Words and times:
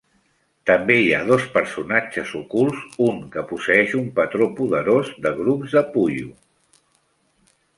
També 0.67 0.95
hi 1.01 1.11
ha 1.17 1.19
dos 1.31 1.43
personatges 1.57 2.31
ocults, 2.39 2.81
un 3.09 3.21
que 3.35 3.43
posseeix 3.51 3.93
un 4.01 4.09
patró 4.21 4.49
poderós 4.61 5.13
de 5.27 5.35
grups 5.43 5.77
de 5.77 5.85
Puyo. 5.93 6.33